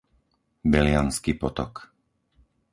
[0.73, 1.73] Beliansky potok